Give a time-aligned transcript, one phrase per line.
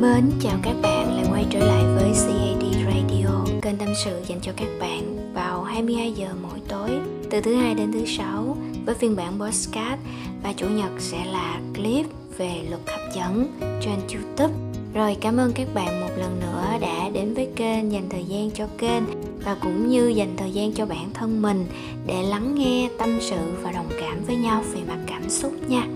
[0.00, 4.40] Mến chào các bạn lại quay trở lại với CAD Radio, kênh tâm sự dành
[4.42, 6.90] cho các bạn vào 22 giờ mỗi tối
[7.30, 8.56] từ thứ hai đến thứ sáu
[8.86, 10.00] với phiên bản podcast
[10.42, 12.06] và chủ nhật sẽ là clip
[12.38, 14.54] về luật hấp dẫn trên YouTube.
[14.94, 18.50] Rồi cảm ơn các bạn một lần nữa đã đến với kênh dành thời gian
[18.50, 19.02] cho kênh
[19.44, 21.66] và cũng như dành thời gian cho bản thân mình
[22.06, 25.86] để lắng nghe tâm sự và đồng cảm với nhau về mặt cảm xúc nha.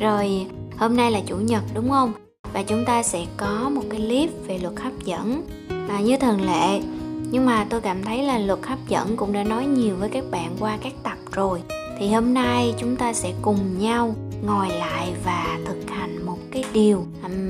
[0.00, 0.46] Rồi
[0.76, 2.12] hôm nay là chủ nhật đúng không?
[2.52, 5.42] Và chúng ta sẽ có một cái clip về luật hấp dẫn.
[5.88, 6.80] À, như thường lệ
[7.30, 10.24] nhưng mà tôi cảm thấy là luật hấp dẫn cũng đã nói nhiều với các
[10.30, 11.62] bạn qua các tập rồi.
[11.98, 14.14] Thì hôm nay chúng ta sẽ cùng nhau
[14.46, 17.04] ngồi lại và thực hành một cái điều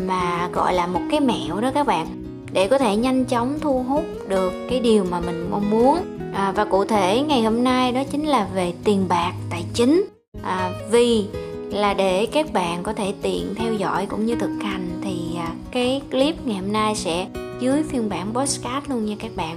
[0.06, 2.06] mà gọi là một cái mẹo đó các bạn.
[2.52, 5.98] Để có thể nhanh chóng thu hút được cái điều mà mình mong muốn.
[6.34, 10.04] À, và cụ thể ngày hôm nay đó chính là về tiền bạc tài chính.
[10.42, 11.26] À, vì
[11.70, 15.52] là để các bạn có thể tiện theo dõi cũng như thực hành thì à,
[15.70, 17.26] cái clip ngày hôm nay sẽ
[17.60, 19.56] dưới phiên bản podcast luôn nha các bạn.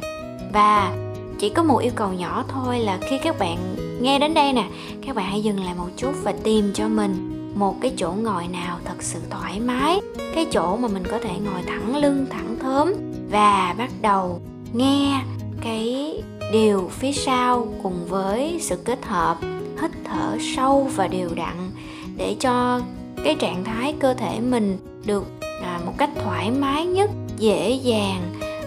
[0.53, 0.93] Và
[1.39, 4.65] chỉ có một yêu cầu nhỏ thôi là khi các bạn nghe đến đây nè,
[5.05, 8.47] các bạn hãy dừng lại một chút và tìm cho mình một cái chỗ ngồi
[8.47, 9.99] nào thật sự thoải mái,
[10.35, 12.93] cái chỗ mà mình có thể ngồi thẳng lưng, thẳng thớm
[13.31, 14.41] và bắt đầu
[14.73, 15.21] nghe
[15.61, 16.13] cái
[16.53, 19.38] điều phía sau cùng với sự kết hợp,
[19.81, 21.71] hít thở sâu và đều đặn
[22.17, 22.81] để cho
[23.23, 25.23] cái trạng thái cơ thể mình được
[25.64, 28.22] à, một cách thoải mái nhất dễ dàng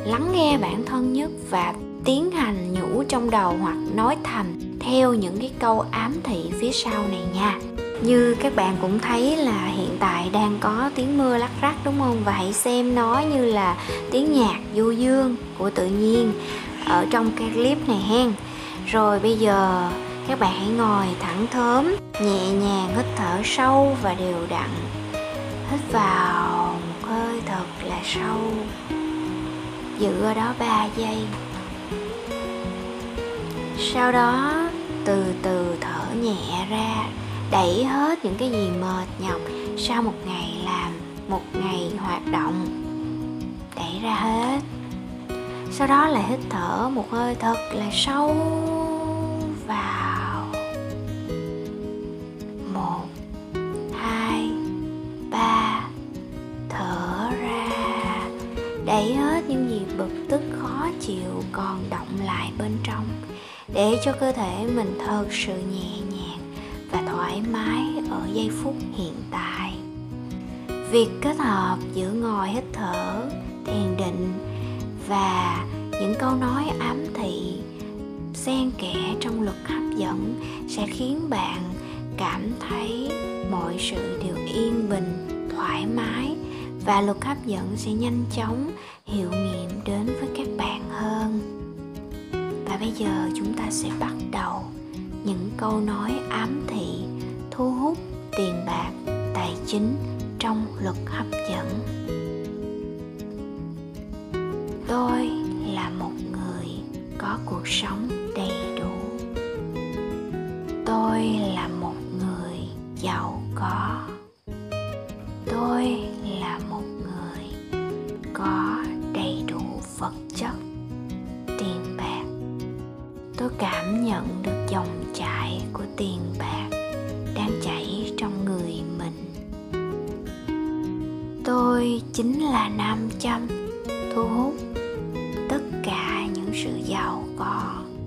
[0.04, 1.74] lắng nghe bản thân nhất và
[2.04, 4.46] tiến hành nhủ trong đầu hoặc nói thầm
[4.80, 7.58] theo những cái câu ám thị phía sau này nha.
[8.02, 11.98] Như các bạn cũng thấy là hiện tại đang có tiếng mưa lắc rắc đúng
[11.98, 12.22] không?
[12.24, 13.76] Và hãy xem nó như là
[14.10, 16.32] tiếng nhạc du dương của tự nhiên
[16.86, 18.32] ở trong cái clip này hen.
[18.86, 19.88] Rồi bây giờ
[20.28, 21.84] các bạn hãy ngồi thẳng thớm,
[22.20, 24.70] nhẹ nhàng hít thở sâu và đều đặn.
[25.70, 28.38] Hít vào một hơi thật là sâu.
[29.98, 31.16] Giữ ở đó 3 giây.
[33.78, 34.68] Sau đó,
[35.04, 37.04] từ từ thở nhẹ ra,
[37.50, 39.40] đẩy hết những cái gì mệt nhọc
[39.78, 40.92] sau một ngày làm,
[41.28, 42.66] một ngày hoạt động.
[43.76, 44.60] Đẩy ra hết.
[45.72, 48.36] Sau đó lại hít thở một hơi thật là sâu.
[58.86, 63.04] Đẩy hết những gì bực tức, khó chịu còn động lại bên trong.
[63.74, 66.52] Để cho cơ thể mình thật sự nhẹ nhàng
[66.90, 69.72] và thoải mái ở giây phút hiện tại.
[70.90, 73.22] Việc kết hợp giữa ngồi hít thở,
[73.66, 74.32] thiền định
[75.08, 77.58] và những câu nói ám thị,
[78.34, 80.34] xen kẽ trong luật hấp dẫn
[80.68, 81.62] sẽ khiến bạn
[82.16, 83.10] cảm thấy
[83.50, 84.75] mọi sự đều yên
[86.86, 88.70] và luật hấp dẫn sẽ nhanh chóng
[89.06, 91.40] hiệu nghiệm đến với các bạn hơn.
[92.64, 94.64] Và bây giờ chúng ta sẽ bắt đầu.
[95.24, 97.04] Những câu nói ám thị
[97.50, 97.98] thu hút
[98.36, 98.90] tiền bạc,
[99.34, 99.96] tài chính
[100.38, 101.68] trong luật hấp dẫn.
[104.88, 105.30] Tôi
[105.74, 106.68] là một người
[107.18, 108.08] có cuộc sống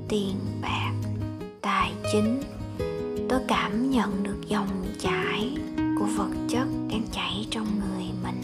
[0.09, 0.93] tiền, bạc,
[1.61, 2.41] tài chính.
[3.29, 5.57] Tôi cảm nhận được dòng chảy
[5.99, 8.41] của vật chất đang chảy trong người mình.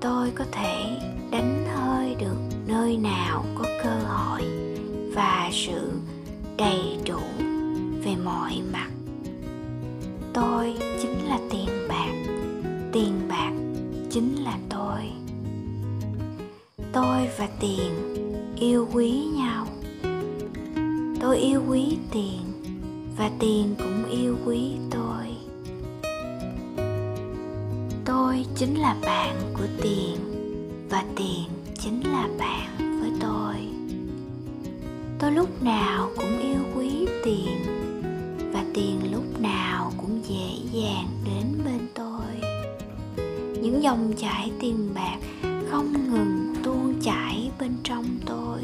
[0.00, 2.36] Tôi có thể đánh hơi được
[2.66, 4.42] nơi nào có cơ hội
[5.14, 5.92] và sự
[6.56, 7.20] đầy đủ
[8.04, 8.90] về mọi mặt.
[10.32, 12.12] Tôi chính là tiền bạc
[12.92, 13.52] tiền bạc
[14.10, 15.02] chính là tôi.
[16.92, 18.07] Tôi và tiền
[18.60, 19.66] yêu quý nhau.
[21.20, 22.40] Tôi yêu quý tiền,
[23.16, 25.26] và tiền cũng yêu quý tôi.
[28.04, 30.16] Tôi chính là bạn của tiền,
[30.90, 31.44] và tiền
[31.78, 33.54] chính là bạn với tôi.
[35.18, 37.56] Tôi lúc nào cũng yêu quý tiền,
[38.52, 42.50] và tiền lúc nào cũng dễ dàng đến bên tôi.
[43.62, 45.18] Những dòng chảy tiền bạc
[45.70, 47.27] không ngừng tuôn chảy
[47.68, 48.62] bên trong tôi.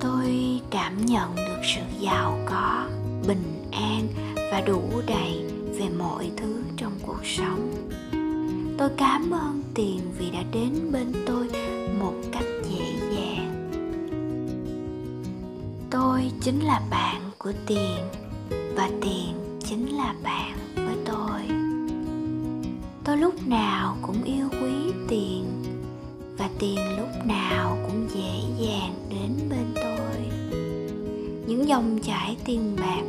[0.00, 2.86] Tôi cảm nhận được sự giàu có,
[3.28, 5.44] bình an và đủ đầy
[5.78, 7.74] về mọi thứ trong cuộc sống.
[8.78, 11.48] Tôi cảm ơn tiền vì đã đến bên tôi
[12.00, 13.70] một cách dễ dàng.
[15.90, 17.98] Tôi chính là bạn của tiền
[18.76, 21.40] và tiền chính là bạn với tôi.
[23.04, 25.41] Tôi lúc nào cũng yêu quý tiền
[26.62, 30.48] tiền lúc nào cũng dễ dàng đến bên tôi.
[31.46, 33.02] Những dòng chảy tiền bạc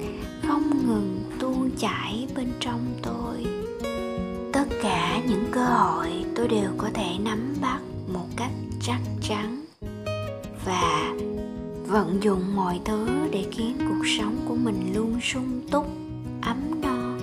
[0.48, 3.46] không ngừng tuôn chảy bên trong tôi.
[4.54, 7.80] Tất cả những cơ hội tôi đều có thể nắm bắt
[8.14, 8.52] một cách
[8.82, 9.66] chắc chắn
[10.66, 11.14] và
[11.88, 15.86] vận dụng mọi thứ để khiến cuộc sống của mình luôn sung túc,
[16.42, 17.18] ấm no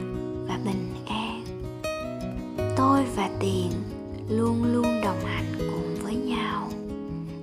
[0.49, 1.45] và bình an.
[2.77, 3.71] Tôi và tiền
[4.29, 5.60] luôn luôn đồng hành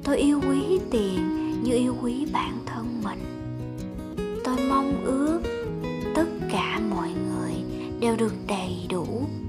[0.08, 1.20] tôi yêu quý tiền
[1.64, 3.20] như yêu quý bản thân mình.
[4.44, 5.42] Tôi mong ước
[6.16, 7.54] tất cả mọi người
[8.00, 9.06] đều được đầy đủ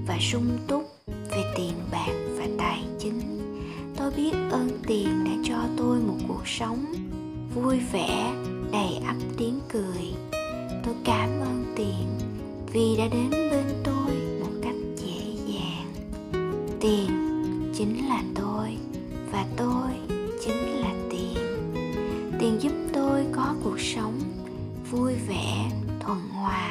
[0.07, 3.21] và sung túc về tiền bạc và tài chính.
[3.97, 6.85] Tôi biết ơn tiền đã cho tôi một cuộc sống
[7.55, 8.33] vui vẻ,
[8.71, 10.13] đầy ắp tiếng cười.
[10.85, 12.07] Tôi cảm ơn tiền
[12.73, 15.93] vì đã đến bên tôi một cách dễ dàng.
[16.79, 17.07] Tiền
[17.73, 18.77] chính là tôi
[19.31, 20.18] và tôi
[23.49, 24.19] có cuộc sống
[24.91, 26.69] vui vẻ, thuận hòa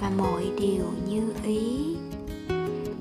[0.00, 1.96] và mọi điều như ý.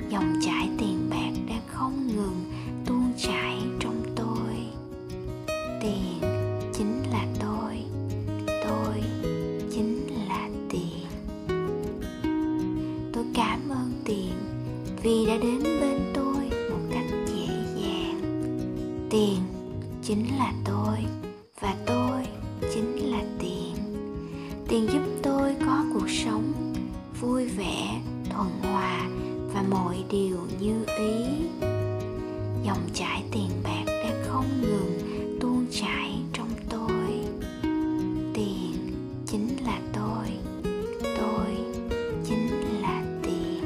[0.10, 2.46] Dòng chảy tiền bạc đang không ngừng
[30.12, 31.26] điều như ý.
[32.64, 35.00] Dòng chảy tiền bạc đang không ngừng
[35.42, 37.20] tuôn chảy trong tôi.
[38.34, 38.74] Tiền
[39.26, 40.26] chính là tôi.
[41.18, 41.56] Tôi
[42.26, 42.48] chính
[42.82, 43.64] là tiền.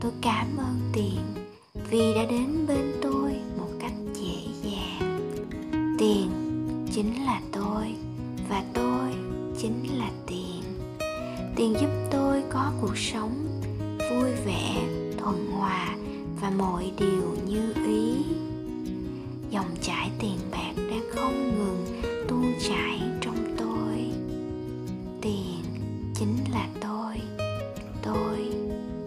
[0.00, 1.20] Tôi cảm ơn tiền
[1.90, 5.18] vì đã đến bên tôi một cách dễ dàng.
[5.98, 6.30] Tiền
[6.92, 7.94] chính là tôi
[8.48, 9.10] và tôi
[9.58, 10.62] chính là tiền.
[11.56, 13.57] Tiền giúp tôi có cuộc sống
[14.10, 14.88] vui vẻ
[15.18, 15.96] thuận hòa
[16.40, 18.24] và mọi điều như ý.
[19.50, 24.10] Dòng chảy tiền bạc đang không ngừng tuôn chảy trong tôi.
[25.20, 25.62] Tiền
[26.14, 27.14] chính là tôi
[28.02, 28.52] tôi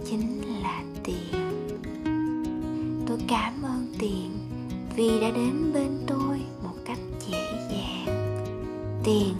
[0.09, 1.33] chính là tiền.
[3.07, 4.31] Tôi cảm ơn tiền
[4.95, 8.05] vì đã đến bên tôi một cách dễ dàng.
[9.03, 9.33] Tiền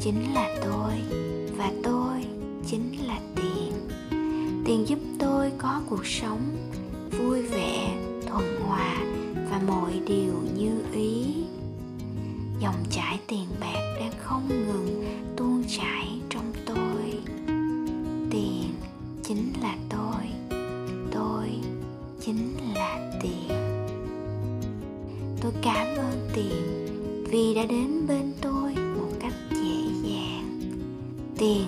[0.00, 0.92] chính là tôi
[1.56, 2.24] và tôi
[2.66, 3.53] chính là tiền
[4.64, 6.40] tiền giúp tôi có cuộc sống
[7.10, 7.96] vui vẻ,
[8.26, 8.96] thuận hòa
[9.50, 11.24] và mọi điều như ý.
[12.60, 15.04] Dòng chảy tiền bạc đang không ngừng
[15.36, 17.12] tuôn chảy trong tôi.
[18.30, 18.74] Tiền
[19.22, 20.24] chính là tôi
[21.12, 21.48] tôi
[22.20, 23.48] chính là tiền.
[25.40, 26.86] Tôi cảm ơn tiền
[27.30, 30.60] vì đã đến bên tôi một cách dễ dàng.
[31.38, 31.66] Tiền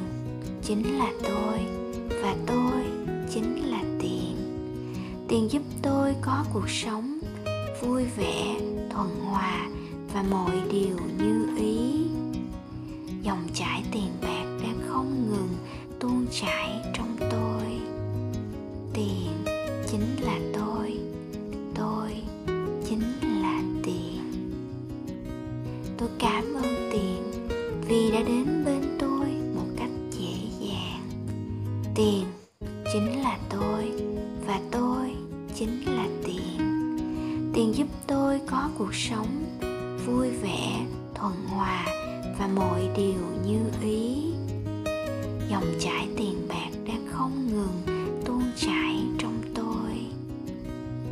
[0.63, 1.86] chính là tôi
[2.27, 2.83] và tôi
[3.31, 4.37] chính là tiền.
[5.29, 7.19] Tiền giúp tôi có cuộc sống
[7.81, 8.57] vui vẻ,
[8.91, 9.69] thuận hòa
[10.15, 12.07] và mọi điều như ý.
[13.23, 15.55] Dòng chảy tiền bạc đang không ngừng
[16.01, 17.06] tuôn chảy trong
[31.97, 32.25] tiền
[32.93, 33.93] chính là tôi
[34.47, 35.11] và tôi
[35.55, 36.59] chính là tiền.
[37.55, 39.59] Tiền giúp tôi có cuộc sống
[40.07, 41.85] vui vẻ, thuận hòa
[42.39, 44.33] và mọi điều như ý.
[45.51, 49.93] Dòng chảy tiền bạc đã không ngừng tuôn chảy trong tôi.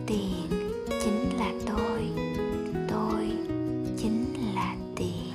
[0.06, 0.46] Tiền
[0.88, 2.08] chính là tôi
[2.88, 3.28] tôi
[3.98, 4.24] chính
[4.54, 5.32] là tiền.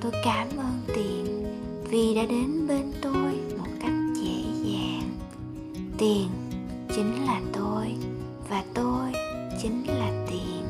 [0.00, 1.44] Tôi cảm ơn tiền
[1.90, 3.23] vì đã đến bên tôi
[5.98, 6.28] tiền
[6.96, 7.86] chính là tôi
[8.48, 9.12] và tôi
[9.62, 10.64] chính là tiền.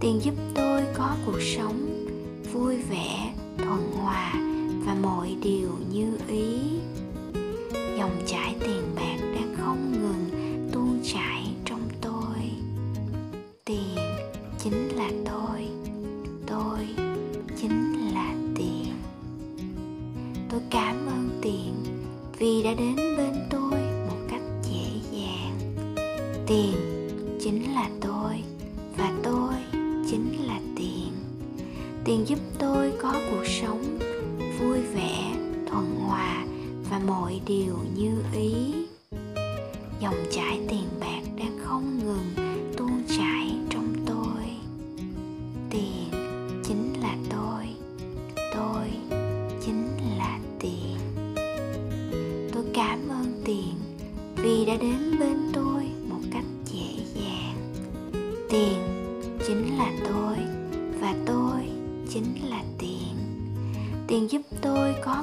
[0.00, 2.06] Tiền giúp tôi có cuộc sống
[2.52, 4.32] vui vẻ, thuận hòa
[4.86, 6.58] và mọi điều như ý.
[7.98, 10.30] Dòng chảy tiền bạc đang không ngừng
[10.72, 12.50] tuôn chảy trong tôi.
[13.64, 13.98] Tiền
[14.58, 15.68] chính là tôi
[16.46, 16.88] tôi
[17.60, 18.94] chính là tiền.
[20.50, 21.74] Tôi cảm ơn tiền
[22.38, 23.87] vì đã đến bên tôi
[26.48, 26.74] tiền
[27.40, 28.32] chính là tôi
[28.96, 29.54] và tôi
[30.10, 31.12] chính là tiền.
[32.04, 33.98] Tiền giúp tôi có cuộc sống
[34.60, 35.34] vui vẻ,
[35.70, 36.44] thuận hòa
[36.90, 38.74] và mọi điều như ý.
[40.00, 44.44] Dòng chảy tiền bạc đang không ngừng tuôn chảy trong tôi.
[45.70, 46.10] Tiền
[46.64, 47.64] chính là tôi
[48.54, 48.86] tôi
[49.66, 49.86] chính
[50.18, 50.96] là tiền.
[52.52, 53.74] Tôi cảm ơn tiền
[54.36, 55.27] vì đã đến bên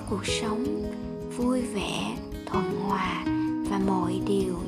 [0.10, 0.92] cuộc sống
[1.38, 3.24] vui vẻ thuận hòa
[3.70, 4.65] và mọi điều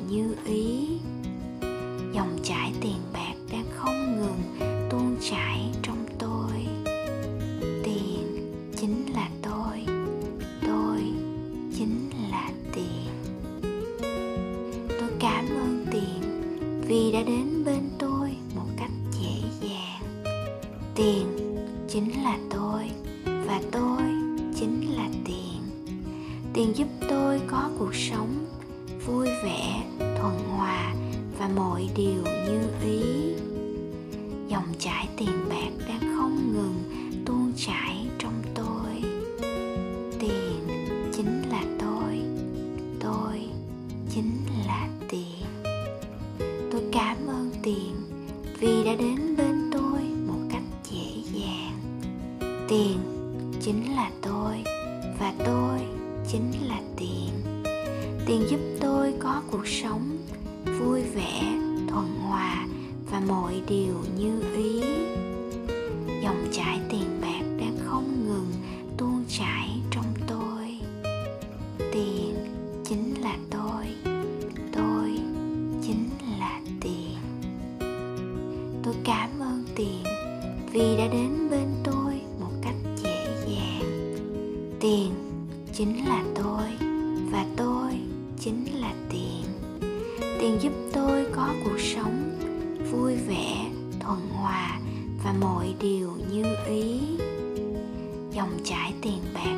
[98.48, 99.57] dòng chảy tiền bạc.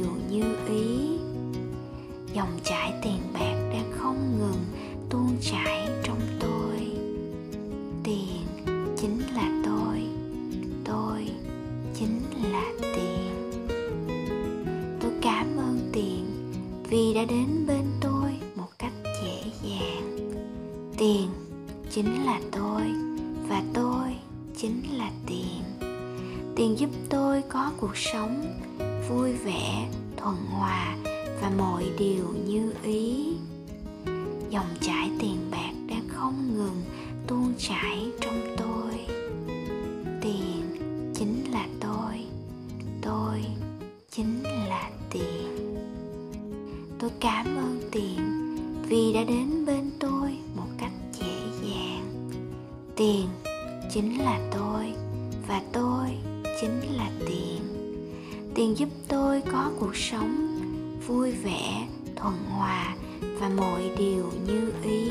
[0.00, 1.18] Điều như ý.
[2.34, 4.64] Dòng chảy tiền bạc đang không ngừng
[5.10, 6.90] tuôn chảy trong tôi.
[8.04, 8.46] Tiền
[8.96, 10.02] chính là tôi
[10.84, 11.30] tôi
[11.94, 12.20] chính
[12.52, 13.52] là tiền.
[15.00, 16.26] Tôi cảm ơn tiền
[16.90, 20.18] vì đã đến bên tôi một cách dễ dàng.
[20.98, 21.28] Tiền
[21.90, 22.82] chính là tôi
[23.48, 24.16] và tôi
[24.56, 25.62] chính là tiền.
[26.56, 28.60] Tiền giúp tôi có cuộc sống
[30.22, 30.96] thuận hòa
[31.40, 33.26] và mọi điều như ý.
[34.50, 36.82] Dòng chảy tiền bạc đang không ngừng
[37.26, 39.06] tuôn chảy trong tôi.
[40.22, 40.62] Tiền
[41.14, 42.24] chính là tôi.
[43.02, 43.44] Tôi
[44.10, 45.76] chính là tiền.
[46.98, 48.18] Tôi cảm ơn tiền
[48.88, 52.30] vì đã đến bên tôi một cách dễ dàng.
[52.96, 53.26] Tiền
[53.94, 54.92] chính là tôi
[55.48, 56.08] và tôi
[56.60, 57.60] chính là tiền.
[58.54, 58.88] Tiền giúp
[59.52, 60.46] có cuộc sống
[61.06, 62.94] vui vẻ thuận hòa
[63.40, 65.10] và mọi điều như ý.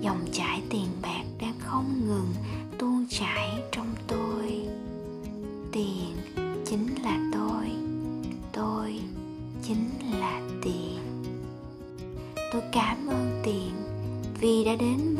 [0.00, 2.32] Dòng chảy tiền bạc đang không ngừng
[2.78, 4.68] tuôn chảy trong tôi.
[5.72, 6.16] Tiền
[6.64, 7.66] chính là tôi
[8.52, 9.00] tôi
[9.62, 9.90] chính
[10.20, 10.98] là tiền.
[12.52, 13.72] Tôi cảm ơn tiền
[14.40, 15.11] vì đã đến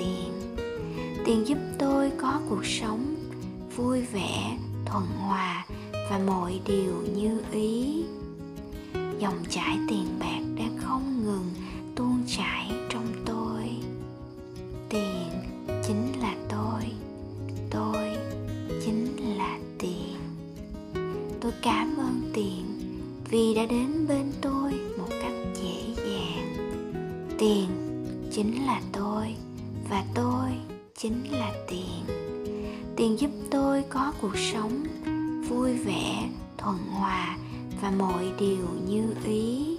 [0.00, 0.56] tiền.
[1.26, 3.14] Tiền giúp tôi có cuộc sống
[3.76, 5.66] vui vẻ, thuận hòa
[6.10, 8.04] và mọi điều như ý.
[9.18, 10.78] Dòng chảy tiền bạc đang
[31.02, 32.04] chính là tiền.
[32.96, 34.84] Tiền giúp tôi có cuộc sống
[35.48, 36.28] vui vẻ,
[36.58, 37.36] thuận hòa
[37.80, 39.78] và mọi điều như ý.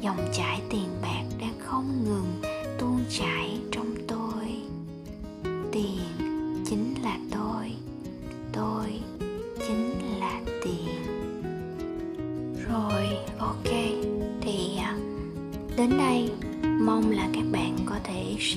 [0.00, 3.39] Dòng chảy tiền bạc đang không ngừng tuôn chảy.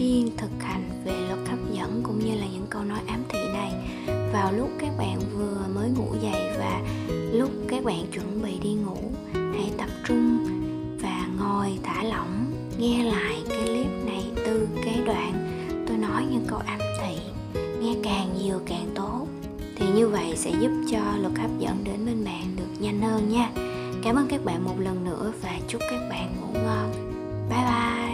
[0.03, 3.39] Riêng thực hành về luật hấp dẫn cũng như là những câu nói ám thị
[3.53, 3.71] này.
[4.33, 6.81] Vào lúc các bạn vừa mới ngủ dậy và
[7.31, 8.97] lúc các bạn chuẩn bị đi ngủ,
[9.33, 10.47] hãy tập trung
[11.01, 15.33] và ngồi thả lỏng, nghe lại cái clip này từ cái đoạn
[15.87, 17.17] tôi nói những câu ám thị.
[17.81, 19.27] Nghe càng nhiều càng tốt.
[19.75, 23.29] Thì như vậy sẽ giúp cho luật hấp dẫn đến bên bạn được nhanh hơn
[23.29, 23.49] nha.
[24.03, 26.91] Cảm ơn các bạn một lần nữa và chúc các bạn ngủ ngon.
[27.49, 28.12] Bye bye!